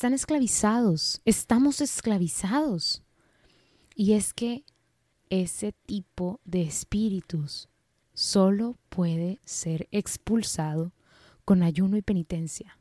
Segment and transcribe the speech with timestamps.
[0.00, 3.02] están esclavizados, estamos esclavizados.
[3.94, 4.64] Y es que
[5.28, 7.68] ese tipo de espíritus
[8.14, 10.94] solo puede ser expulsado
[11.44, 12.78] con ayuno y penitencia.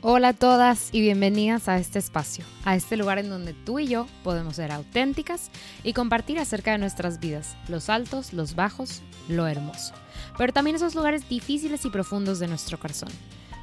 [0.00, 3.86] Hola a todas y bienvenidas a este espacio, a este lugar en donde tú y
[3.86, 5.52] yo podemos ser auténticas
[5.84, 9.94] y compartir acerca de nuestras vidas, los altos, los bajos, lo hermoso,
[10.36, 13.10] pero también esos lugares difíciles y profundos de nuestro corazón.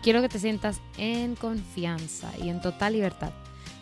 [0.02, 3.32] Quiero que te sientas en confianza y en total libertad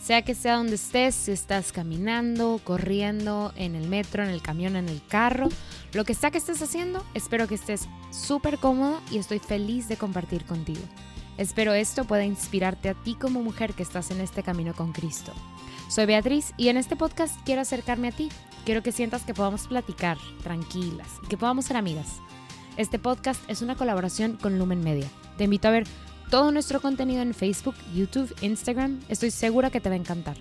[0.09, 4.75] sea que sea donde estés, si estás caminando, corriendo, en el metro, en el camión,
[4.75, 5.49] en el carro,
[5.93, 9.97] lo que sea que estés haciendo, espero que estés súper cómodo y estoy feliz de
[9.97, 10.81] compartir contigo.
[11.37, 15.31] Espero esto pueda inspirarte a ti como mujer que estás en este camino con Cristo.
[15.89, 18.29] Soy Beatriz y en este podcast quiero acercarme a ti.
[18.65, 22.17] Quiero que sientas que podamos platicar tranquilas y que podamos ser amigas.
[22.77, 25.07] Este podcast es una colaboración con Lumen Media.
[25.37, 25.87] Te invito a ver
[26.29, 28.99] todo nuestro contenido en Facebook, YouTube, Instagram.
[29.09, 30.37] Estoy segura que te va a encantar.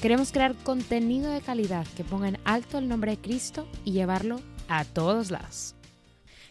[0.00, 4.40] Queremos crear contenido de calidad que ponga en alto el nombre de Cristo y llevarlo
[4.68, 5.74] a todos lados.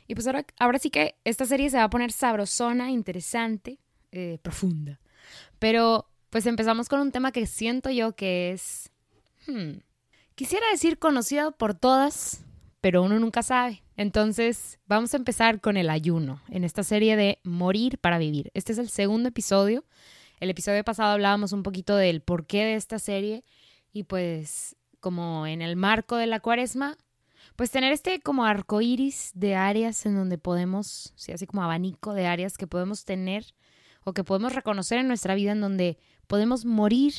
[0.08, 3.80] Y pues ahora, ahora sí que esta serie se va a poner sabrosona, interesante,
[4.12, 5.00] eh, profunda.
[5.58, 8.92] Pero pues empezamos con un tema que siento yo que es...
[9.48, 9.80] Hmm,
[10.36, 12.44] quisiera decir conocido por todas,
[12.82, 13.85] pero uno nunca sabe.
[13.98, 18.52] Entonces, vamos a empezar con el ayuno en esta serie de Morir para Vivir.
[18.54, 19.86] Este es el segundo episodio.
[20.42, 23.46] El episodio pasado hablábamos un poquito del porqué de esta serie
[23.94, 26.98] y pues como en el marco de la cuaresma,
[27.56, 32.14] pues tener este como arco iris de áreas en donde podemos, sí, así como abanico
[32.14, 33.46] de áreas que podemos tener
[34.04, 37.14] o que podemos reconocer en nuestra vida en donde podemos morir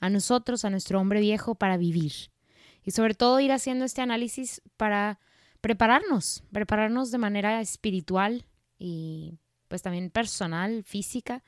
[0.00, 2.12] a nosotros, a nuestro hombre viejo para vivir.
[2.82, 5.20] Y sobre todo ir haciendo este análisis para
[5.60, 8.44] prepararnos, prepararnos de manera espiritual
[8.78, 11.44] y pues también personal, física,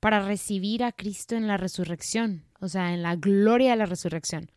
[0.00, 4.50] para recibir a Cristo en la resurrección, o sea, en la gloria de la resurrección.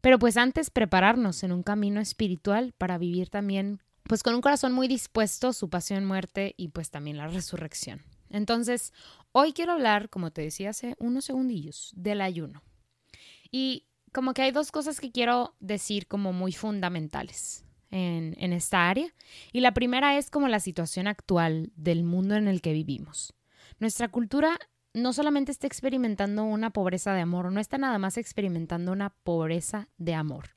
[0.00, 4.72] Pero pues antes prepararnos en un camino espiritual para vivir también pues con un corazón
[4.72, 8.02] muy dispuesto, su pasión, muerte y pues también la resurrección.
[8.28, 8.92] Entonces,
[9.32, 12.62] hoy quiero hablar, como te decía hace unos segundillos, del ayuno.
[13.50, 17.63] Y como que hay dos cosas que quiero decir como muy fundamentales
[17.94, 19.14] en, esta área.
[19.52, 23.34] Y la primera es como la situación actual del mundo en el que vivimos.
[23.78, 24.58] Nuestra cultura
[24.92, 29.88] no solamente está experimentando una pobreza de amor, no está nada más experimentando una pobreza
[29.96, 30.50] de amor,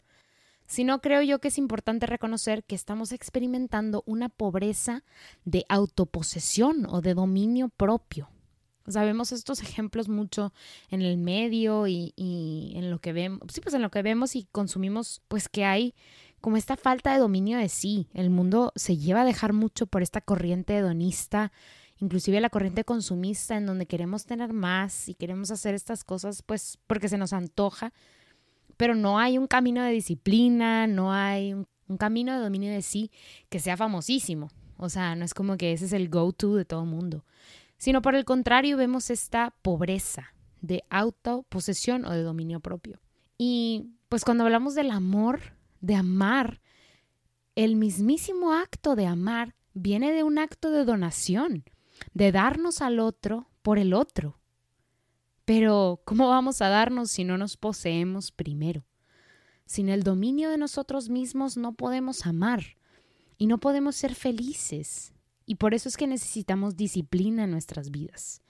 [0.66, 5.04] sino creo yo que es importante reconocer que estamos experimentando una pobreza
[5.46, 8.30] de autoposesión o de dominio propio.
[8.88, 10.54] Sabemos estos ejemplos mucho
[10.90, 14.36] en el medio y, y, en lo que vemos, sí, pues en lo que vemos
[14.36, 15.94] y consumimos, pues que hay
[16.42, 18.08] como esta falta de dominio de sí.
[18.14, 21.52] El mundo se lleva a dejar mucho por esta corriente hedonista,
[22.00, 26.78] inclusive la corriente consumista, en donde queremos tener más y queremos hacer estas cosas, pues
[26.88, 27.94] porque se nos antoja,
[28.78, 33.12] pero no hay un camino de disciplina, no hay un, camino de dominio de sí
[33.50, 34.50] que sea famosísimo.
[34.78, 37.26] O sea, no es como que ese es el go-to de todo mundo,
[37.78, 43.00] sino por el contrario vemos esta pobreza de autoposesión o de dominio propio.
[43.40, 46.62] Y pues cuando hablamos del amor, de amar,
[47.56, 51.64] el mismísimo acto de amar viene de un acto de donación,
[52.14, 54.40] de darnos al otro por el otro.
[55.46, 58.86] Pero, ¿cómo vamos a darnos si no nos poseemos primero?
[59.66, 62.64] Sin el dominio de nosotros mismos no podemos amar
[63.38, 65.14] y no podemos ser felices.
[65.46, 68.42] Y por eso es que necesitamos disciplina en nuestras vidas.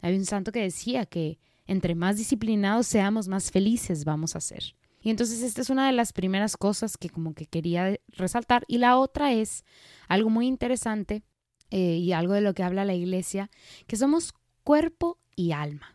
[0.00, 4.76] Hay un santo que decía que entre más disciplinados seamos, más felices vamos a ser.
[5.04, 8.64] Y entonces esta es una de las primeras cosas que como que quería resaltar.
[8.66, 9.62] Y la otra es
[10.08, 11.22] algo muy interesante
[11.70, 13.50] eh, y algo de lo que habla la iglesia,
[13.86, 14.32] que somos
[14.62, 15.94] cuerpo y alma.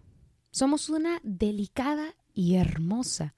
[0.51, 3.33] Somos una delicada y hermosa,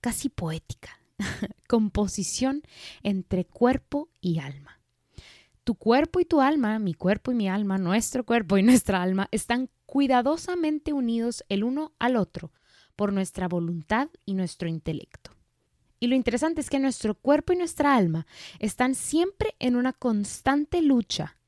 [0.00, 1.02] casi poética,
[1.68, 2.62] composición
[3.02, 4.80] entre cuerpo y alma.
[5.64, 9.28] Tu cuerpo y tu alma, mi cuerpo y mi alma, nuestro cuerpo y nuestra alma
[9.32, 12.52] están cuidadosamente unidos el uno al otro
[13.00, 15.30] por nuestra voluntad y nuestro intelecto.
[16.00, 18.26] Y lo interesante es que nuestro cuerpo y nuestra alma
[18.58, 21.38] están siempre en una constante lucha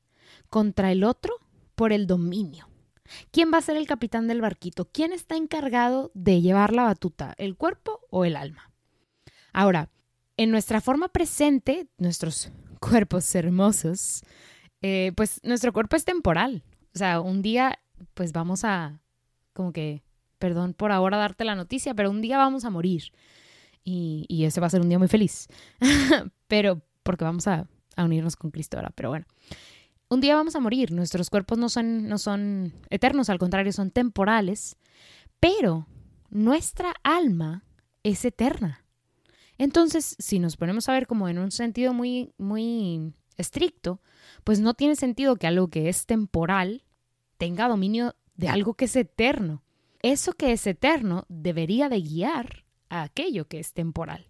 [0.49, 1.35] contra el otro
[1.75, 2.67] por el dominio.
[3.29, 4.89] ¿Quién va a ser el capitán del barquito?
[4.91, 7.35] ¿Quién está encargado de llevar la batuta?
[7.37, 8.71] ¿El cuerpo o el alma?
[9.51, 9.91] Ahora,
[10.37, 14.23] en nuestra forma presente, nuestros cuerpos hermosos,
[14.81, 16.63] eh, pues nuestro cuerpo es temporal.
[16.95, 17.77] O sea, un día,
[18.15, 19.03] pues vamos a
[19.53, 20.01] como que
[20.43, 23.13] perdón por ahora darte la noticia, pero un día vamos a morir.
[23.85, 25.47] Y, ese va a ser un día muy feliz.
[26.49, 28.91] pero porque vamos a, unirnos con Cristo ahora.
[28.93, 29.25] Pero bueno,
[30.09, 33.89] Un día vamos a morir, nuestros cuerpos no son, no son eternos, al contrario, son
[33.89, 34.75] temporales,
[35.39, 35.87] pero
[36.29, 37.63] nuestra alma
[38.03, 38.83] es eterna.
[39.57, 44.01] Entonces, si nos ponemos a ver como en un sentido muy, muy estricto,
[44.43, 46.83] pues no tiene sentido que algo que es temporal
[47.37, 49.62] tenga dominio de algo que es eterno.
[50.03, 54.29] Eso que es eterno debería de guiar a aquello que es temporal.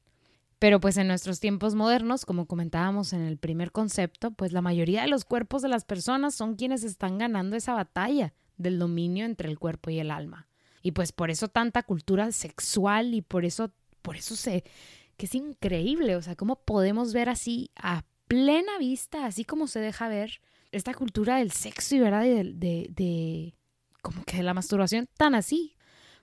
[0.60, 5.02] Pero pues en nuestros tiempos modernos, como comentábamos en el primer concepto, pues la mayoría
[5.02, 9.50] de los cuerpos de las personas son quienes están ganando esa batalla del dominio entre
[9.50, 10.48] el cuerpo y el alma.
[10.84, 13.74] Y pues por eso tanta cultura sexual y por eso,
[14.04, 14.64] por eso sé
[15.18, 19.80] que es increíble, o sea, cómo podemos ver así a plena vista, así como se
[19.80, 20.40] deja ver
[20.72, 23.56] esta cultura del sexo y verdad de, de
[24.04, 25.76] como que la masturbación tan así,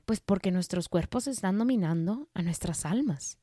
[0.04, 3.38] pues porque nuestros cuerpos están dominando a nuestras almas.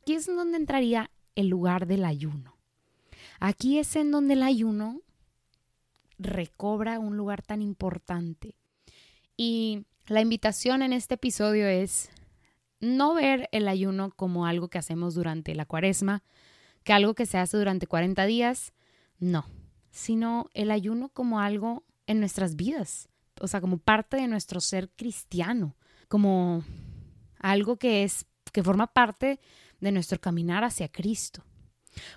[0.00, 2.56] Aquí es en donde entraría el lugar del ayuno.
[3.40, 5.02] Aquí es en donde el ayuno
[6.18, 8.54] recobra un lugar tan importante.
[9.36, 12.10] Y la invitación en este episodio es
[12.78, 16.22] no ver el ayuno como algo que hacemos durante la cuaresma,
[16.84, 18.72] que algo que se hace durante 40 días,
[19.18, 19.46] no,
[19.90, 23.09] sino el ayuno como algo en nuestras vidas,
[23.40, 25.76] o sea, como parte de nuestro ser cristiano,
[26.08, 26.62] como
[27.38, 29.40] algo que es que forma parte
[29.80, 31.44] de nuestro caminar hacia Cristo.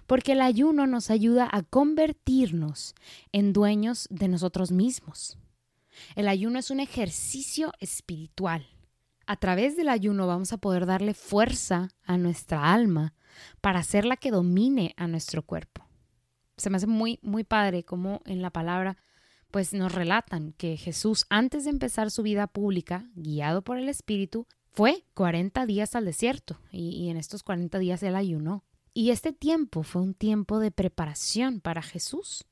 [0.05, 2.93] Porque el ayuno nos ayuda a convertirnos
[3.31, 5.37] en dueños de nosotros mismos.
[6.15, 8.67] El ayuno es un ejercicio espiritual.
[9.25, 13.13] A través del ayuno vamos a poder darle fuerza a nuestra alma
[13.61, 15.87] para hacerla que domine a nuestro cuerpo.
[16.57, 18.97] Se me hace muy, muy padre como en la palabra
[19.53, 24.47] pues nos relatan que Jesús antes de empezar su vida pública, guiado por el Espíritu,
[24.71, 28.63] fue 40 días al desierto y, en estos 40 días él ayunó.
[28.95, 32.45] Y este tiempo fue un tiempo de preparación para Jesús.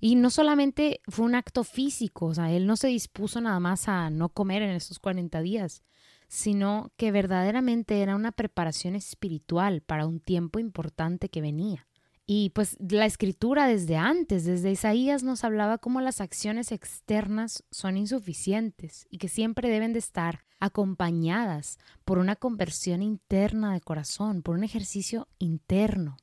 [0.00, 3.86] Y no solamente fue un acto físico, o sea, él no se dispuso nada más
[3.86, 5.84] a no comer en estos 40 días,
[6.26, 11.86] sino que verdaderamente era una preparación espiritual para un tiempo importante que venía.
[12.26, 17.96] Y pues la escritura desde antes, desde Isaías, nos hablaba cómo las acciones externas son
[17.96, 24.56] insuficientes y que siempre deben de estar acompañadas por una conversión interna de corazón, por
[24.56, 26.16] un ejercicio interno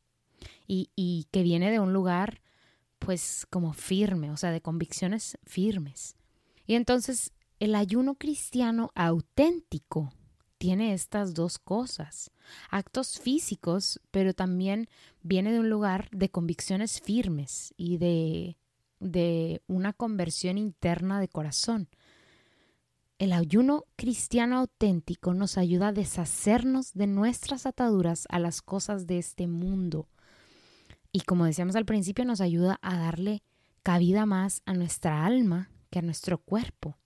[0.67, 2.41] y, y que viene de un lugar
[2.99, 6.15] pues como firme, o sea, de convicciones firmes.
[6.65, 10.13] Y entonces el ayuno cristiano auténtico
[10.59, 12.31] tiene estas dos cosas,
[12.69, 14.87] actos físicos, pero también
[15.23, 18.57] viene de un lugar de convicciones firmes y de,
[18.99, 21.87] de una conversión interna de corazón.
[23.19, 29.17] El ayuno cristiano auténtico nos ayuda a deshacernos de nuestras ataduras a las cosas de
[29.17, 30.09] este mundo.
[31.11, 33.43] Y como decíamos al principio, nos ayuda a darle
[33.81, 36.98] cabida más a nuestra alma que a nuestro cuerpo.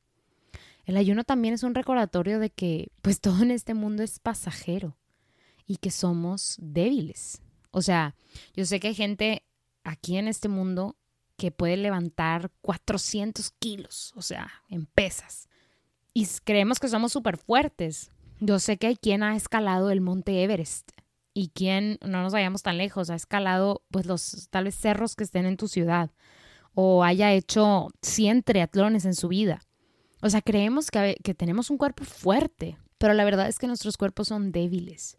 [0.85, 4.97] El ayuno también es un recordatorio de que pues todo en este mundo es pasajero
[5.65, 7.41] y que somos débiles.
[7.71, 8.15] O sea,
[8.53, 9.43] yo sé que hay gente
[9.83, 10.97] aquí en este mundo
[11.37, 15.49] que puede levantar 400 kilos, o sea, en pesas.
[16.13, 18.11] Y creemos que somos súper fuertes.
[18.39, 20.91] Yo sé que hay quien ha escalado el monte Everest
[21.33, 25.23] y quien, no nos vayamos tan lejos, ha escalado pues los tal vez cerros que
[25.23, 26.11] estén en tu ciudad
[26.75, 29.61] o haya hecho 100 triatlones en su vida.
[30.23, 34.29] O sea, creemos que, tenemos un cuerpo fuerte, pero la verdad es que nuestros cuerpos
[34.29, 35.17] son débiles.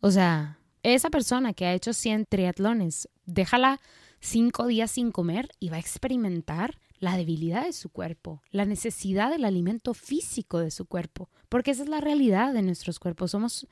[0.00, 3.80] O sea, esa persona que ha hecho 100 triatlones, déjala
[4.20, 9.30] cinco días sin comer y va a experimentar la debilidad de su cuerpo, la necesidad
[9.30, 13.30] del alimento físico de su cuerpo, porque esa es la realidad de nuestros cuerpos.
[13.30, 13.68] Somos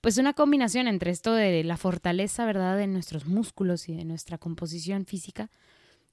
[0.00, 4.38] pues una combinación entre esto de la fortaleza, ¿verdad?, de nuestros músculos y de nuestra
[4.38, 5.50] composición física,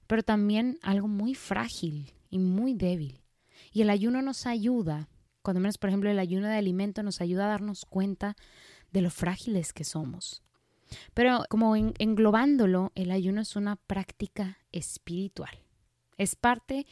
[0.06, 3.21] pero también algo muy frágil y muy débil.
[3.72, 5.08] Y el ayuno nos ayuda,
[5.42, 8.36] cuando menos por ejemplo el ayuno de alimento nos ayuda a darnos cuenta
[8.92, 10.42] de lo frágiles que somos.
[11.14, 15.62] Pero como englobándolo, el ayuno es una práctica espiritual.
[16.18, 16.86] Es parte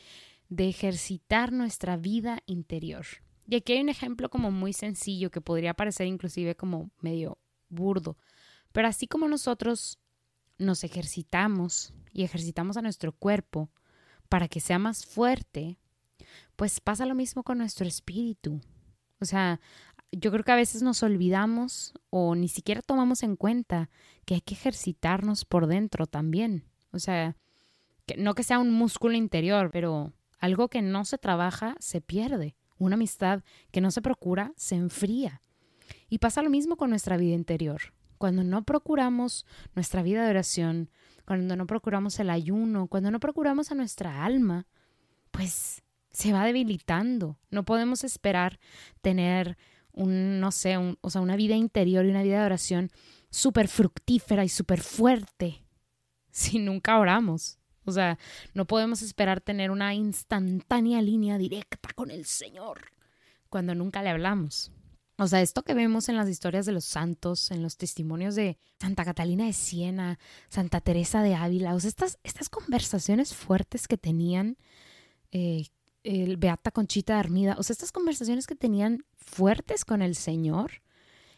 [0.48, 3.04] de ejercitar nuestra vida interior.
[3.46, 8.16] Y aquí hay un ejemplo como muy sencillo que podría parecer inclusive como medio burdo.
[8.72, 9.98] Pero así como nosotros
[10.58, 13.70] nos ejercitamos y ejercitamos a nuestro cuerpo
[14.28, 15.78] para que sea más fuerte,
[16.56, 18.60] pues pasa lo mismo con nuestro espíritu.
[19.20, 19.60] O sea,
[20.12, 23.90] yo creo que a veces nos olvidamos o ni siquiera tomamos en cuenta
[24.24, 26.64] que hay que ejercitarnos por dentro también.
[26.92, 27.36] O sea,
[28.06, 32.56] que no que sea un músculo interior, pero algo que no se trabaja se pierde.
[32.78, 35.42] Una amistad que no se procura se enfría.
[36.08, 37.92] Y pasa lo mismo con nuestra vida interior.
[38.18, 40.90] Cuando no procuramos nuestra vida de oración,
[41.24, 44.66] cuando no procuramos el ayuno, cuando no procuramos a nuestra alma,
[45.30, 47.38] pues se va debilitando.
[47.50, 48.58] No podemos esperar
[49.00, 49.56] tener
[49.92, 52.90] un, no sé, o sea, una vida interior y una vida de oración
[53.30, 55.62] súper fructífera y súper fuerte
[56.30, 57.58] si nunca oramos.
[57.84, 58.18] O sea,
[58.54, 62.92] no podemos esperar tener una instantánea línea directa con el Señor
[63.48, 64.70] cuando nunca le hablamos.
[65.16, 68.58] O sea, esto que vemos en las historias de los santos, en los testimonios de
[68.80, 73.98] Santa Catalina de Siena, Santa Teresa de Ávila, o sea, estas, estas conversaciones fuertes que
[73.98, 74.56] tenían
[75.30, 75.66] eh,
[76.02, 80.82] el Beata Conchita Armida, o sea, estas conversaciones que tenían fuertes con el Señor,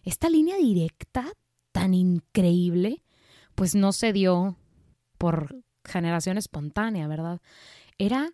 [0.02, 1.32] esta línea directa
[1.72, 3.02] tan increíble,
[3.54, 4.56] pues no se dio
[5.18, 7.40] por generación espontánea, ¿verdad?
[7.98, 8.32] Era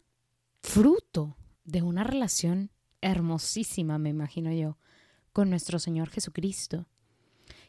[0.62, 2.70] fruto de una relación
[3.00, 4.78] hermosísima, me imagino yo,
[5.32, 6.86] con nuestro Señor Jesucristo.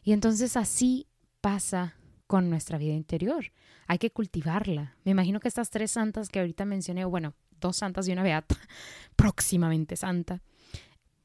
[0.04, 1.08] Y entonces así
[1.42, 1.96] pasa
[2.28, 3.52] con nuestra vida interior.
[3.88, 4.96] Hay que cultivarla.
[5.04, 8.56] Me imagino que estas tres santas que ahorita mencioné, bueno, dos santas y una beata,
[9.16, 10.42] próximamente santa,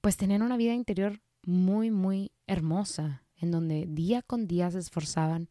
[0.00, 5.48] pues tenían una vida interior muy, muy hermosa, en donde día con día se esforzaban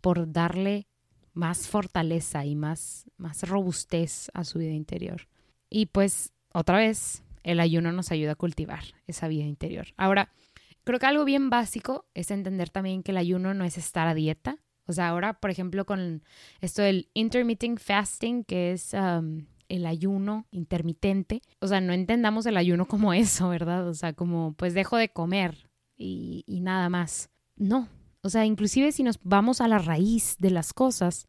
[0.00, 0.86] por darle
[1.32, 5.28] más fortaleza y más, más robustez a su vida interior.
[5.70, 9.88] Y pues otra vez, el ayuno nos ayuda a cultivar esa vida interior.
[9.96, 10.32] Ahora,
[10.84, 14.14] creo que algo bien básico es entender también que el ayuno no es estar a
[14.14, 14.58] dieta.
[14.86, 16.24] O sea, ahora, por ejemplo, con
[16.60, 22.56] esto del intermittent fasting, que es um, el ayuno intermitente, o sea, no entendamos el
[22.56, 23.88] ayuno como eso, ¿verdad?
[23.88, 27.30] O sea, como pues dejo de comer y, nada más.
[27.56, 27.88] No,
[28.22, 31.28] o sea, inclusive si nos vamos a la raíz de las cosas,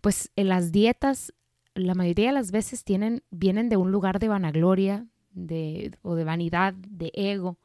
[0.00, 1.32] pues en las dietas
[1.74, 6.24] la mayoría de las veces tienen, vienen de un lugar de vanagloria de, o de
[6.24, 7.58] vanidad, de ego,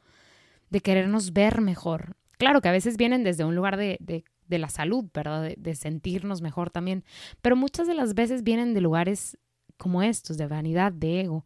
[0.70, 2.16] de querernos ver mejor.
[2.38, 5.56] Claro que a veces vienen desde un lugar de, de, de la salud, ¿verdad?
[5.58, 7.04] De, sentirnos mejor también,
[7.42, 9.38] pero muchas de las veces vienen de lugares
[9.84, 11.46] como estos, de vanidad, de ego.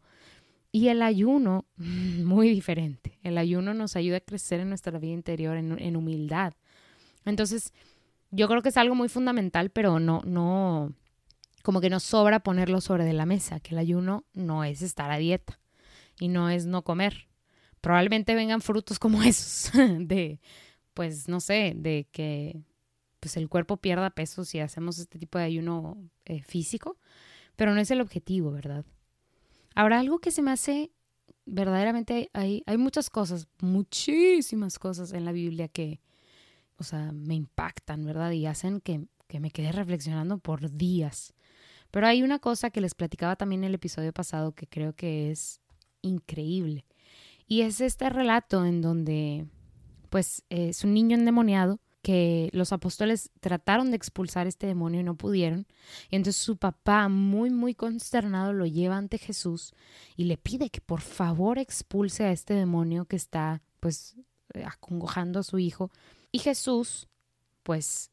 [0.72, 3.18] Y el ayuno, muy diferente.
[3.22, 6.54] El ayuno nos ayuda a crecer en nuestra vida interior, en, en humildad.
[7.24, 7.74] Entonces,
[8.30, 10.94] yo creo que es algo muy fundamental, pero no, no,
[11.62, 15.10] como que nos sobra ponerlo sobre de la mesa, que el ayuno no es estar
[15.10, 15.60] a dieta
[16.20, 17.28] y no es no comer.
[17.80, 20.40] Probablemente vengan frutos como esos, de,
[20.94, 22.62] pues, no sé, de que
[23.20, 26.98] pues el cuerpo pierda peso si hacemos este tipo de ayuno eh, físico,
[27.58, 28.84] pero no es el objetivo, ¿verdad?
[29.74, 30.92] Ahora, algo que se me hace
[31.44, 36.00] verdaderamente, hay, hay muchas cosas, muchísimas cosas en la Biblia que,
[36.76, 38.30] o sea, me impactan, ¿verdad?
[38.30, 41.34] Y hacen que, que me quede reflexionando por días.
[41.90, 45.32] Pero hay una cosa que les platicaba también en el episodio pasado que creo que
[45.32, 45.60] es
[46.00, 46.84] increíble.
[47.48, 49.48] Y es este relato en donde,
[50.10, 55.16] pues, es un niño endemoniado que los apóstoles trataron de expulsar este demonio y no
[55.16, 55.66] pudieron.
[56.10, 59.72] Y entonces su papá, muy, muy consternado, lo lleva ante Jesús
[60.16, 64.16] y le pide que por favor expulse a este demonio que está, pues,
[64.64, 65.90] acongojando a su hijo
[66.32, 67.08] y Jesús,
[67.62, 68.10] pues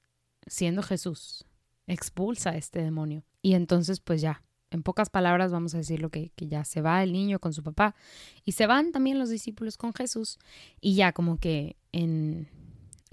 [0.48, 1.46] siendo Jesús,
[1.88, 3.24] expulsa a este demonio.
[3.42, 6.82] Y entonces, pues ya, en pocas palabras vamos a decir lo que, que ya se
[6.82, 7.96] va el niño con su papá
[8.44, 10.38] y se van también los discípulos con Jesús
[10.82, 12.50] y ya como que en,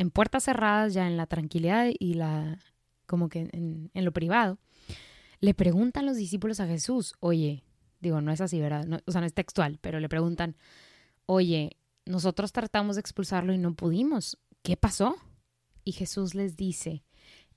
[0.03, 2.59] en puertas cerradas, ya en la tranquilidad y la,
[3.07, 4.59] como que en, lo privado,
[5.41, 7.65] le preguntan los discípulos a Jesús, oye,
[8.01, 8.85] digo, no es así, ¿verdad?
[8.85, 10.57] No, o sea, no es textual, pero le preguntan,
[11.27, 14.39] oye, nosotros tratamos de expulsarlo y no pudimos.
[14.63, 15.17] ¿qué pasó?
[15.85, 17.05] Y Jesús les dice,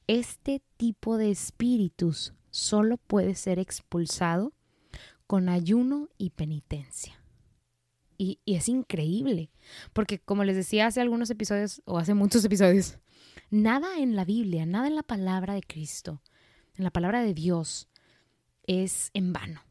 [0.07, 4.53] este tipo de espíritus solo puede ser expulsado
[5.27, 7.21] con ayuno y penitencia.
[8.17, 9.49] Y, es increíble,
[9.93, 12.97] porque como les decía hace algunos episodios, o hace muchos episodios,
[13.49, 16.21] nada en la Biblia, nada en la palabra de Cristo,
[16.75, 17.89] en la palabra de Dios,
[18.67, 19.61] es en vano.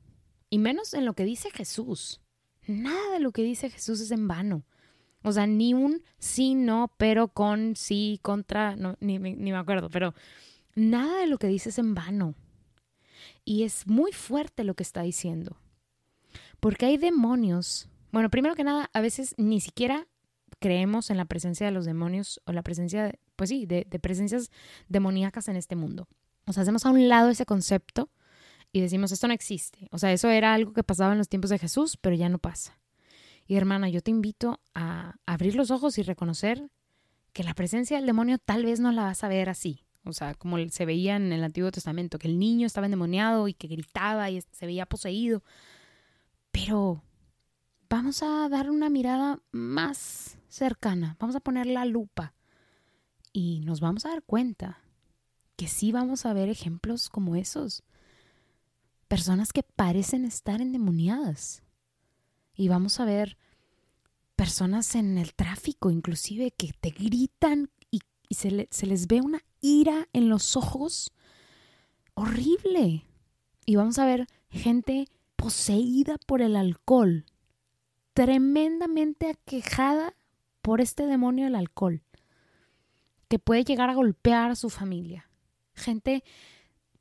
[0.51, 2.21] Y menos en lo que dice Jesús.
[2.67, 4.65] Nada de lo que dice Jesús es en vano.
[5.23, 9.89] O sea, ni un sí, no, pero con sí, contra, no, ni, ni me acuerdo,
[9.91, 10.15] pero
[10.75, 12.35] nada de lo que dice es en vano.
[13.45, 15.57] Y es muy fuerte lo que está diciendo.
[16.61, 17.89] Porque hay demonios.
[18.15, 20.07] Bueno, primero que nada, a veces ni siquiera
[20.61, 24.53] creemos en la presencia de los demonios o la presencia, pues sí, de, presencias
[24.89, 26.07] demoníacas en este mundo.
[26.47, 28.13] O sea, hacemos a un lado ese concepto
[28.71, 29.89] y decimos, esto no existe.
[29.91, 32.39] O sea, eso era algo que pasaba en los tiempos de Jesús, pero ya no
[32.39, 32.79] pasa.
[33.49, 36.71] Y hermana, yo te invito a abrir los ojos y reconocer
[37.33, 39.81] que la presencia del demonio tal vez no la vas a ver así.
[40.05, 43.55] O sea, como se veía en el Antiguo Testamento, que el niño estaba endemoniado y
[43.55, 45.43] que gritaba y se veía poseído.
[46.53, 47.03] Pero
[47.89, 52.35] vamos a dar una mirada más cercana, vamos a poner la lupa
[53.33, 54.79] y nos vamos a dar cuenta
[55.57, 57.83] que sí vamos a ver ejemplos como esos.
[59.09, 61.63] Personas que parecen estar endemoniadas.
[62.57, 63.37] Y vamos a ver
[64.37, 68.01] personas en el tráfico, inclusive, que te gritan y,
[68.31, 71.13] se, se les ve una ira en los ojos
[72.15, 73.05] horrible.
[73.67, 77.27] Y vamos a ver gente poseída por el alcohol,
[78.15, 80.15] tremendamente aquejada
[80.63, 82.03] por este demonio del alcohol,
[83.29, 85.29] que puede llegar a golpear a su familia.
[85.75, 86.25] Gente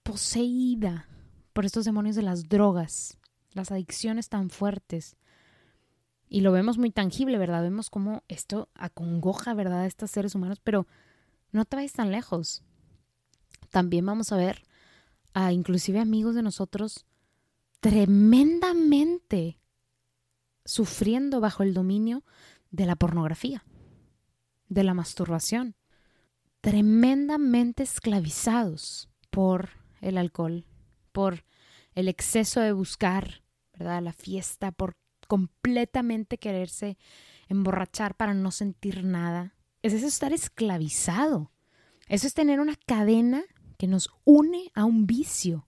[0.01, 1.07] poseída
[1.53, 3.19] por estos demonios de las drogas,
[3.51, 5.15] las adicciones tan fuertes.
[6.27, 7.61] Y lo vemos muy tangible, ¿verdad?
[7.61, 10.87] Vemos cómo esto acongoja, ¿verdad?, a estos seres humanos, pero
[11.51, 12.63] no te vayas tan lejos.
[13.69, 14.63] También vamos a ver
[15.35, 17.05] a inclusive amigos de nosotros
[17.79, 19.59] tremendamente
[20.65, 22.23] sufriendo bajo el dominio
[22.71, 23.63] de la pornografía,
[24.69, 25.75] de la masturbación,
[26.61, 29.69] tremendamente esclavizados por
[30.01, 30.65] el alcohol,
[31.11, 31.43] por
[31.93, 33.43] el exceso de buscar,
[33.73, 34.01] ¿verdad?
[34.01, 34.95] La fiesta, por
[35.27, 36.97] completamente quererse
[37.47, 39.55] emborrachar para no sentir nada.
[39.81, 41.51] Es eso estar esclavizado.
[42.07, 43.43] Eso es tener una cadena
[43.77, 45.67] que nos une a un vicio.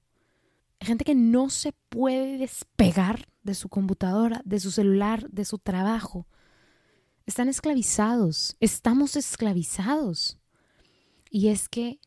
[0.79, 5.59] Hay gente que no se puede despegar de su computadora, de su celular, de su
[5.59, 6.27] trabajo.
[7.25, 10.39] Están esclavizados, estamos esclavizados.
[11.29, 11.99] Y es que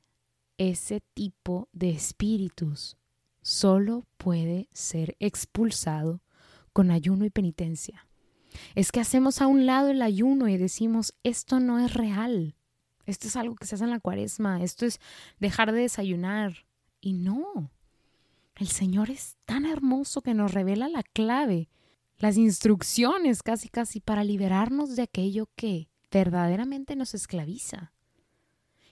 [0.59, 2.97] ese tipo de espíritus
[3.41, 6.23] solo puede ser expulsado
[6.73, 8.07] con ayuno y penitencia.
[8.75, 12.57] Es que hacemos a un lado el ayuno y decimos, esto no es real.
[13.07, 15.01] Esto es algo que se hace en la cuaresma, esto es
[15.39, 16.67] dejar de desayunar.
[17.01, 17.71] Y no,
[18.59, 21.69] el Señor es tan hermoso que nos revela la clave,
[22.19, 27.93] las instrucciones casi casi para liberarnos de aquello que verdaderamente nos esclaviza.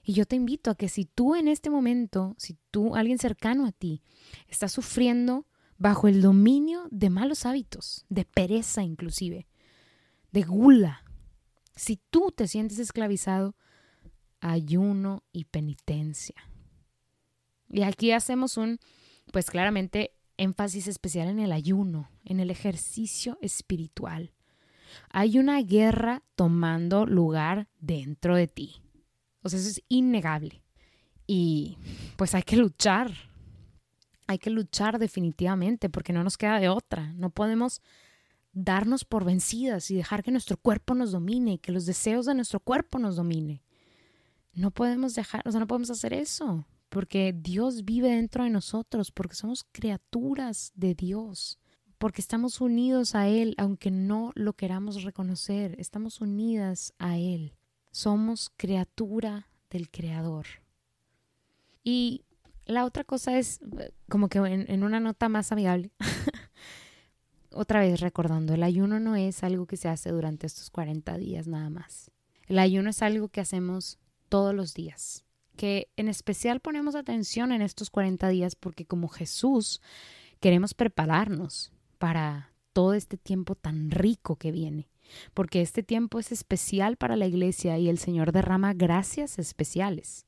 [0.04, 3.66] Y yo te invito a que si tú en este momento, si tú, alguien cercano
[3.66, 4.02] a ti,
[4.46, 5.46] está sufriendo
[5.78, 9.48] bajo el dominio de malos hábitos, de pereza inclusive,
[10.30, 11.02] de gula,
[11.74, 13.56] si tú te sientes esclavizado,
[14.38, 16.36] ayuno y penitencia.
[17.68, 18.78] Y aquí hacemos un,
[19.32, 24.32] pues claramente, énfasis especial en el ayuno, en el ejercicio espiritual.
[25.10, 28.82] Hay una guerra tomando lugar dentro de ti.
[29.42, 30.62] O sea, eso es innegable.
[31.26, 31.78] Y
[32.16, 33.12] pues hay que luchar.
[34.26, 37.12] Hay que luchar definitivamente porque no nos queda de otra.
[37.14, 37.80] No podemos
[38.52, 42.34] darnos por vencidas y dejar que nuestro cuerpo nos domine y que los deseos de
[42.34, 43.62] nuestro cuerpo nos domine.
[44.54, 49.10] No podemos dejar, o sea, no podemos hacer eso, porque Dios vive dentro de nosotros,
[49.10, 51.58] porque somos criaturas de Dios,
[51.98, 57.54] porque estamos unidos a Él, aunque no lo queramos reconocer, estamos unidas a Él.
[57.90, 60.46] Somos criatura del Creador.
[61.82, 62.24] Y
[62.66, 63.60] la otra cosa es,
[64.08, 65.92] como que en, en una nota más amigable,
[67.50, 71.46] otra vez recordando, el ayuno no es algo que se hace durante estos 40 días
[71.46, 72.10] nada más.
[72.46, 75.25] El ayuno es algo que hacemos todos los días.
[75.56, 79.80] Que en especial ponemos atención en estos 40 días porque como Jesús
[80.40, 84.88] queremos prepararnos para todo este tiempo tan rico que viene.
[85.34, 90.26] Porque este tiempo es especial para la iglesia y el Señor derrama gracias especiales.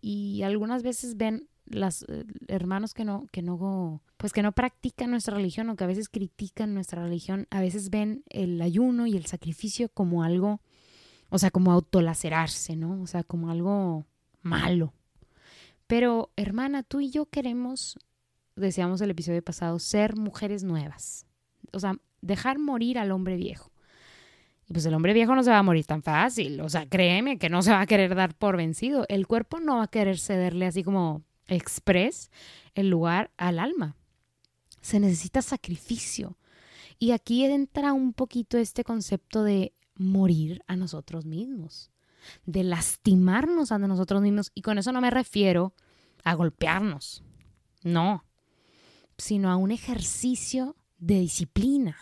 [0.00, 5.10] Y algunas veces ven los eh, hermanos que no, que no, pues que no practican
[5.10, 9.16] nuestra religión o que a veces critican nuestra religión, a veces ven el ayuno y
[9.16, 10.60] el sacrificio como algo
[11.28, 13.00] o sea, como autolacerarse, ¿no?
[13.02, 14.06] O sea, como algo
[14.46, 14.94] malo.
[15.86, 17.98] Pero, hermana, tú y yo queremos,
[18.56, 21.26] decíamos el episodio pasado, ser mujeres nuevas.
[21.72, 23.70] O sea, dejar morir al hombre viejo.
[24.68, 26.60] Y pues el hombre viejo no se va a morir tan fácil.
[26.60, 29.04] O sea, créeme que no se va a querer dar por vencido.
[29.08, 32.30] El cuerpo no va a querer cederle así como express
[32.74, 33.94] el lugar al alma.
[34.80, 36.36] Se necesita sacrificio.
[36.98, 41.90] Y aquí entra un poquito este concepto de morir a nosotros mismos,
[42.44, 44.50] de lastimarnos a nosotros mismos.
[44.54, 45.74] Y con eso no me refiero
[46.24, 47.22] a golpearnos,
[47.82, 48.24] no,
[49.18, 51.96] sino a un ejercicio de disciplina,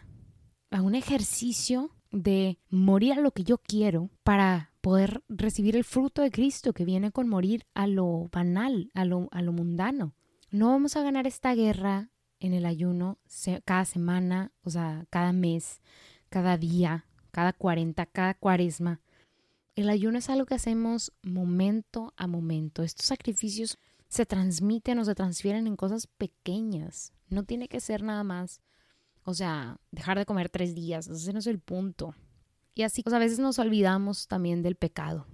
[0.70, 6.22] a un ejercicio de morir a lo que yo quiero para poder recibir el fruto
[6.22, 10.14] de Cristo que viene con morir a lo banal, a lo, a lo mundano.
[10.50, 13.18] No vamos a ganar esta guerra en el ayuno
[13.64, 15.80] cada semana, o sea, cada mes,
[16.28, 19.00] cada día, cada cuarenta, cada cuaresma.
[19.74, 22.82] El ayuno es algo que hacemos momento a momento.
[22.82, 27.12] Estos sacrificios se transmiten o se transfieren en cosas pequeñas.
[27.28, 28.60] No tiene que ser nada más,
[29.24, 31.08] o sea, dejar de comer tres días.
[31.08, 32.14] Ese no es el punto.
[32.74, 35.26] Y así, pues a veces nos olvidamos también del pecado.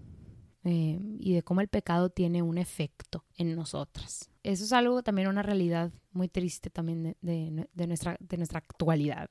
[0.65, 4.31] eh, y de cómo el pecado tiene un efecto en nosotras.
[4.43, 9.31] Eso es algo también una realidad muy triste también de, nuestra, de nuestra actualidad.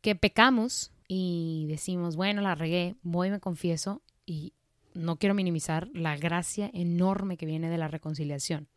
[0.00, 4.52] Que pecamos y decimos, bueno, la regué, voy y me confieso y
[4.94, 8.68] no quiero minimizar la gracia enorme que viene de la reconciliación.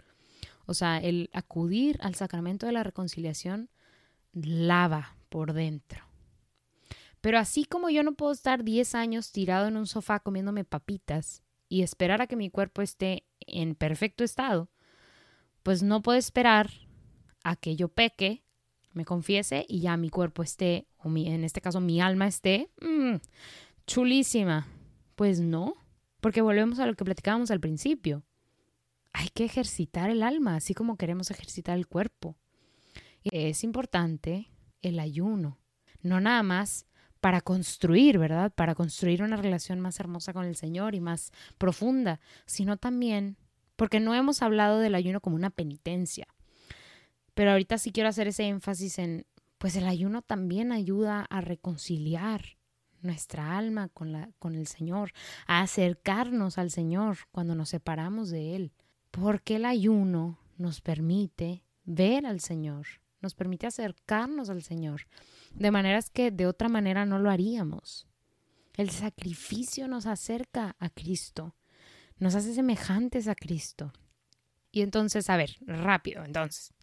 [0.65, 3.69] O sea, el acudir al sacramento de la reconciliación
[4.32, 6.08] lava por dentro.
[7.22, 11.43] Pero así como yo no puedo estar 10 años tirado en un sofá comiéndome papitas
[11.69, 14.72] y esperar a que mi cuerpo esté en perfecto estado,
[15.62, 16.72] pues no puedo esperar
[17.43, 18.42] a que yo peque,
[18.93, 23.15] me confiese y ya mi cuerpo esté, o en este caso mi alma esté mm,
[23.88, 24.67] chulísima.
[25.15, 25.75] Pues no,
[26.21, 28.23] porque volvemos a lo que platicábamos al principio.
[29.12, 32.36] Hay que ejercitar el alma, así como queremos ejercitar el cuerpo.
[33.23, 34.49] Es importante
[34.82, 35.60] el ayuno,
[36.01, 36.88] no nada más
[37.21, 38.51] para construir, ¿verdad?
[38.53, 43.38] Para construir una relación más hermosa con el Señor y más profunda, sino también
[43.75, 46.27] porque no hemos hablado del ayuno como una penitencia.
[47.34, 49.26] Pero ahorita sí quiero hacer ese énfasis en,
[49.58, 52.58] pues el ayuno también ayuda a reconciliar
[53.02, 55.12] nuestra alma con, la, con el Señor,
[55.46, 58.74] a acercarnos al Señor cuando nos separamos de Él.
[59.12, 62.88] Porque el ayuno nos permite ver al Señor,
[63.22, 65.08] nos permite acercarnos al Señor,
[65.54, 68.08] de maneras que de otra manera no lo haríamos.
[68.76, 71.56] El sacrificio nos acerca a Cristo,
[72.17, 73.93] nos hace semejantes a Cristo.
[74.72, 76.74] Y entonces, a ver, rápido, entonces,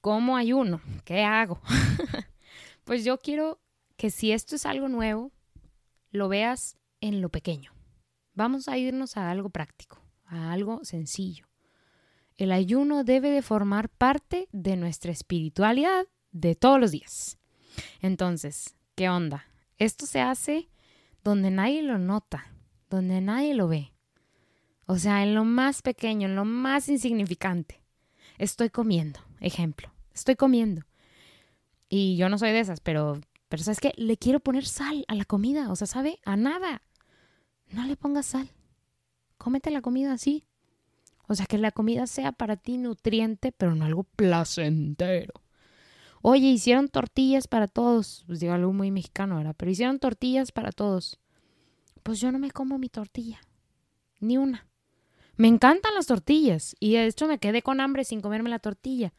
[0.00, 0.80] ¿cómo ayuno?
[1.04, 1.60] ¿Qué hago?
[2.84, 3.60] pues yo quiero
[3.96, 5.32] que si esto es algo nuevo,
[6.10, 7.72] lo veas en lo pequeño.
[8.34, 11.46] Vamos a irnos a algo práctico, a algo sencillo.
[12.36, 17.38] El ayuno debe de formar parte de nuestra espiritualidad de todos los días.
[18.00, 19.44] Entonces, ¿qué onda?
[19.76, 20.70] Esto se hace
[21.22, 22.46] donde nadie lo nota,
[22.88, 23.92] donde nadie lo ve.
[24.86, 27.82] O sea, en lo más pequeño, en lo más insignificante.
[28.38, 29.92] Estoy comiendo, ejemplo.
[30.12, 30.82] Estoy comiendo.
[31.88, 33.92] Y yo no soy de esas, pero, pero ¿sabes qué?
[33.96, 35.70] Le quiero poner sal a la comida.
[35.70, 36.20] O sea, ¿sabe?
[36.24, 36.82] A nada.
[37.70, 38.48] No le pongas sal.
[39.38, 40.44] Cómete la comida así.
[41.26, 45.32] O sea, que la comida sea para ti nutriente, pero no algo placentero.
[46.22, 48.24] Oye, hicieron tortillas para todos.
[48.26, 49.54] Pues digo algo muy mexicano, ¿verdad?
[49.56, 51.18] Pero hicieron tortillas para todos.
[52.02, 53.40] Pues yo no me como mi tortilla.
[54.20, 54.66] Ni una.
[55.36, 56.76] Me encantan las tortillas.
[56.80, 59.14] Y de hecho me quedé con hambre sin comerme la tortilla.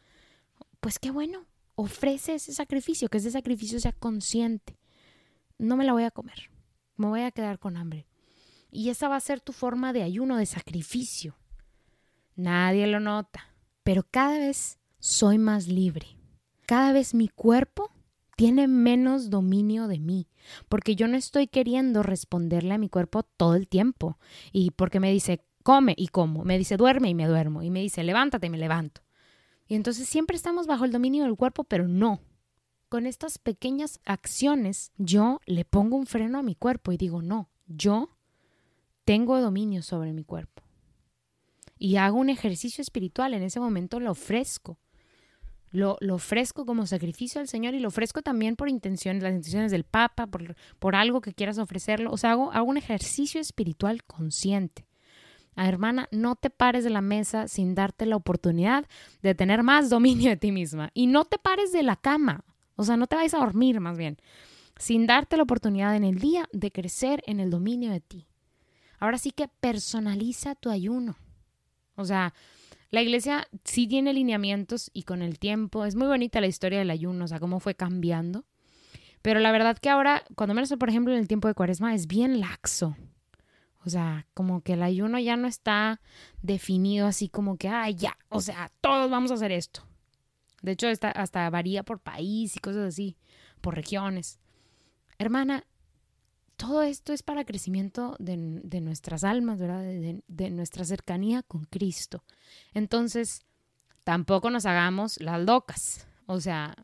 [0.82, 1.46] Pues qué bueno.
[1.76, 4.78] Ofrece ese sacrificio, que ese sacrificio sea consciente.
[5.58, 6.50] No me la voy a comer.
[6.98, 8.08] Me voy a quedar con hambre.
[8.72, 11.38] Y esa va a ser tu forma de ayuno, de sacrificio.
[12.36, 16.08] Nadie lo nota, pero cada vez soy más libre.
[16.66, 17.92] Cada vez mi cuerpo
[18.36, 20.28] tiene menos dominio de mí,
[20.70, 24.18] porque yo no estoy queriendo responderle a mi cuerpo todo el tiempo.
[24.52, 27.82] Y porque me dice, come y como, me dice, duerme y me duermo, y me
[27.82, 29.02] dice, levántate y me levanto.
[29.72, 32.20] Y entonces siempre estamos bajo el dominio del cuerpo, pero no.
[32.90, 37.50] Con estas pequeñas acciones yo le pongo un freno a mi cuerpo y digo, no,
[37.68, 38.10] yo
[39.06, 40.62] tengo dominio sobre mi cuerpo
[41.80, 44.78] y hago un ejercicio espiritual, en ese momento lo ofrezco.
[45.70, 49.72] Lo, lo, ofrezco como sacrificio al Señor y lo ofrezco también por intenciones, las intenciones
[49.72, 52.12] del Papa, por, por algo que quieras ofrecerlo.
[52.12, 54.86] O sea, hago, hago un ejercicio espiritual consciente.
[55.56, 58.86] Ah, hermana, no te pares de la mesa sin darte la oportunidad
[59.22, 60.92] de tener más dominio de ti misma.
[60.94, 62.44] Y no te pares de la cama.
[62.76, 64.18] O sea, no te vayas a dormir más bien.
[64.78, 68.28] Sin darte la oportunidad en el día de crecer en el dominio de ti.
[69.00, 71.18] Ahora sí que personaliza tu ayuno.
[71.96, 72.34] O sea,
[72.90, 76.90] la iglesia sí tiene lineamientos y con el tiempo es muy bonita la historia del
[76.90, 78.46] ayuno, o sea, cómo fue cambiando.
[79.22, 82.08] Pero la verdad que ahora, cuando menos por ejemplo en el tiempo de cuaresma, es
[82.08, 82.96] bien laxo.
[83.84, 86.02] O sea, como que el ayuno ya no está
[86.42, 89.84] definido así como que, ay, ya, o sea, todos vamos a hacer esto.
[90.62, 93.18] De hecho, hasta varía por país y cosas así,
[93.60, 94.40] por regiones.
[95.18, 95.66] Hermana,
[96.62, 99.82] todo esto es para crecimiento de, nuestras almas, ¿verdad?
[100.28, 102.24] De, nuestra cercanía con Cristo.
[102.76, 103.44] Entonces,
[104.04, 106.08] tampoco nos hagamos las locas.
[106.28, 106.76] O sea,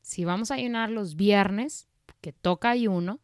[0.00, 1.86] si vamos a ayunar los viernes,
[2.22, 3.20] que toca ayuno,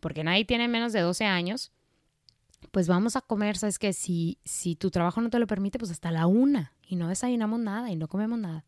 [0.00, 1.72] porque nadie tiene menos de 12 años,
[2.72, 3.92] pues vamos a comer, ¿sabes qué?
[3.92, 7.60] Si, si tu trabajo no te lo permite, pues hasta la una y no desayunamos
[7.60, 8.64] nada y no comemos nada.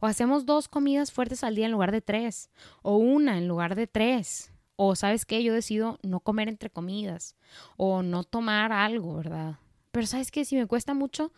[0.00, 2.48] O hacemos dos comidas fuertes al día en lugar de tres,
[2.82, 4.52] o una en lugar de tres.
[4.76, 7.36] O sabes qué, yo decido no comer entre comidas
[7.76, 9.58] o no tomar algo, ¿verdad?
[9.90, 11.32] Pero sabes qué, si me cuesta mucho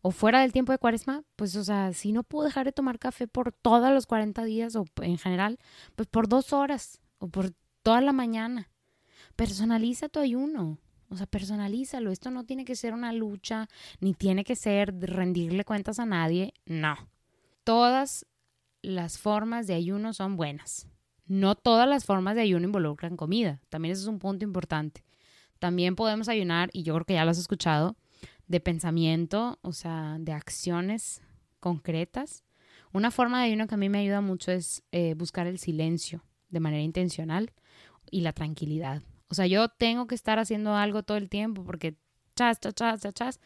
[0.00, 2.98] o fuera del tiempo de cuaresma, pues o sea, si no puedo dejar de tomar
[2.98, 5.58] café por todos los 40 días o en general,
[5.96, 7.52] pues por dos horas o por
[7.82, 8.70] toda la mañana.
[9.36, 10.78] Personaliza tu ayuno.
[11.10, 12.10] O sea, personalízalo.
[12.10, 13.68] Esto no tiene que ser una lucha,
[14.00, 16.52] ni tiene que ser rendirle cuentas a nadie.
[16.66, 16.96] No.
[17.64, 18.26] Todas
[18.82, 20.88] las formas de ayuno son buenas.
[21.26, 23.60] No todas las formas de ayuno involucran comida.
[23.68, 25.04] También eso es un punto importante.
[25.58, 27.96] También podemos ayunar, y yo creo que ya lo has escuchado,
[28.46, 31.20] de pensamiento, o sea, de acciones
[31.60, 32.44] concretas.
[32.92, 36.24] Una forma de ayuno que a mí me ayuda mucho es eh, buscar el silencio
[36.48, 37.52] de manera intencional
[38.10, 39.02] y la tranquilidad.
[39.28, 41.96] O sea, yo tengo que estar haciendo algo todo el tiempo porque
[42.34, 43.40] chas, chas, chas, chas,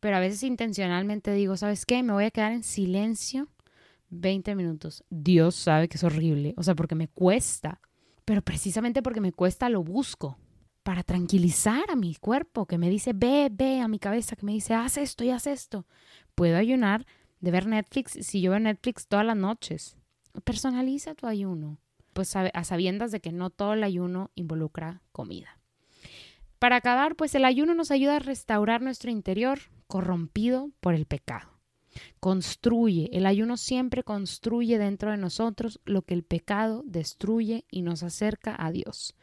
[0.00, 2.02] pero a veces intencionalmente digo, ¿sabes qué?
[2.02, 3.48] Me voy a quedar en silencio
[4.10, 5.04] 20 minutos.
[5.10, 7.80] Dios sabe que es horrible, o sea, porque me cuesta,
[8.24, 10.38] pero precisamente porque me cuesta lo busco
[10.82, 14.52] para tranquilizar a mi cuerpo, que me dice, ve, ve, a mi cabeza, que me
[14.52, 15.86] dice, haz esto y haz esto.
[16.34, 17.06] Puedo ayunar
[17.40, 19.96] de ver Netflix si yo veo Netflix todas las noches.
[20.44, 21.78] Personaliza tu ayuno,
[22.12, 25.58] pues a sabiendas de que no todo el ayuno involucra comida.
[26.62, 31.48] Para acabar, pues el ayuno nos ayuda a restaurar nuestro interior corrompido por el pecado.
[32.20, 38.04] Construye, el ayuno siempre construye dentro de nosotros lo que el pecado destruye y nos
[38.04, 39.16] acerca a Dios.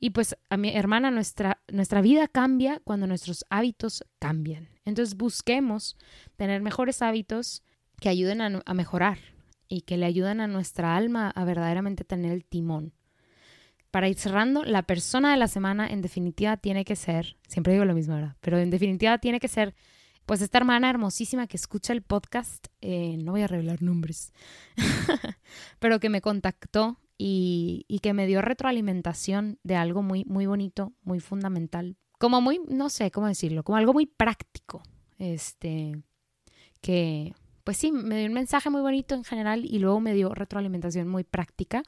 [0.00, 4.70] Y pues, a mi hermana, nuestra, nuestra vida cambia cuando nuestros hábitos cambian.
[4.86, 5.98] Entonces busquemos
[6.36, 7.62] tener mejores hábitos
[8.00, 9.18] que ayuden a, a mejorar
[9.72, 12.92] y que le ayuden a nuestra alma a verdaderamente tener el timón.
[13.90, 17.86] Para ir cerrando, la persona de la semana en definitiva tiene que ser, siempre digo
[17.86, 18.36] lo mismo, ¿verdad?
[18.42, 19.74] Pero en definitiva tiene que ser,
[20.26, 24.34] pues esta hermana hermosísima que escucha el podcast, eh, no voy a revelar nombres,
[25.78, 31.20] pero que me contactó y, que me dio retroalimentación de algo muy, muy bonito, muy
[31.20, 34.82] fundamental, como muy, no sé cómo decirlo, como algo muy práctico,
[35.16, 36.02] este,
[36.82, 37.32] que,
[37.64, 41.08] pues sí, me dio un mensaje muy bonito en general y luego me dio retroalimentación
[41.08, 41.82] muy práctica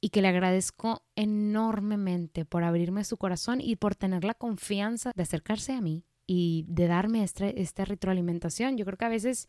[0.00, 5.22] y que le agradezco enormemente por abrirme su corazón y por tener la confianza de
[5.22, 8.76] acercarse a mí y de darme este, esta retroalimentación.
[8.76, 9.48] Yo creo que a veces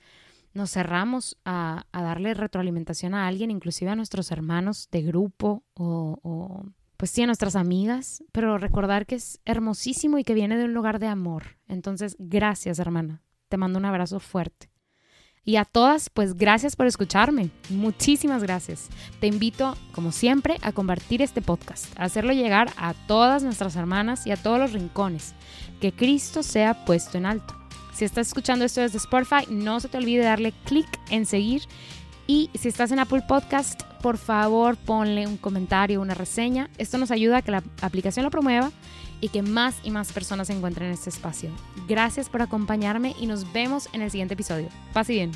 [0.53, 6.65] nos cerramos a, darle retroalimentación a alguien, inclusive a nuestros hermanos de grupo o, o,
[6.97, 10.73] pues sí, a nuestras amigas, pero recordar que es hermosísimo y que viene de un
[10.73, 11.59] lugar de amor.
[11.67, 14.70] Entonces, gracias hermana, te mando un abrazo fuerte.
[15.43, 17.49] Y a todas, pues gracias por escucharme.
[17.69, 18.89] Muchísimas gracias.
[19.19, 24.27] Te invito, como siempre, a compartir este podcast, a hacerlo llegar a todas nuestras hermanas
[24.27, 25.33] y a todos los rincones.
[25.79, 27.55] Que Cristo sea puesto en alto.
[27.91, 31.63] Si estás escuchando esto desde Spotify, no se te olvide darle clic en seguir.
[32.27, 36.69] Y si estás en Apple Podcast, por favor ponle un comentario, una reseña.
[36.77, 38.71] Esto nos ayuda a que la aplicación lo promueva
[39.21, 41.49] y que más y más personas se encuentren en este espacio.
[41.87, 44.67] Gracias por acompañarme y nos vemos en el siguiente episodio.
[44.93, 45.31] Pase bien.